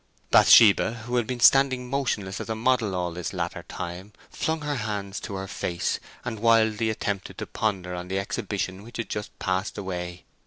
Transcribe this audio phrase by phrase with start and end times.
[0.31, 4.77] Bathsheba, who had been standing motionless as a model all this latter time, flung her
[4.77, 9.37] hands to her face, and wildly attempted to ponder on the exhibition which had just
[9.37, 10.23] passed away.